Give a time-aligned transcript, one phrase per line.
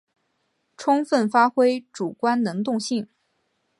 [0.77, 3.07] 充分发挥主观能动性